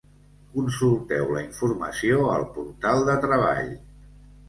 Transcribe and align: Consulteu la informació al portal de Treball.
Consulteu 0.55 1.29
la 1.35 1.45
informació 1.49 2.25
al 2.39 2.49
portal 2.59 3.07
de 3.11 3.21
Treball. 3.31 3.75